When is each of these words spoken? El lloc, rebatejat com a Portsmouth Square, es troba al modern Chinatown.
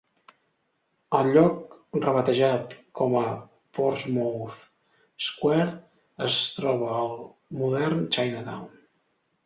El 1.17 1.27
lloc, 1.35 1.75
rebatejat 2.05 2.73
com 3.01 3.19
a 3.21 3.23
Portsmouth 3.79 4.59
Square, 5.29 5.71
es 6.33 6.43
troba 6.61 6.93
al 7.07 7.17
modern 7.63 8.07
Chinatown. 8.19 8.71